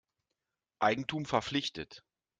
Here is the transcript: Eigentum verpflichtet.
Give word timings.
Eigentum 0.79 1.25
verpflichtet. 1.25 2.03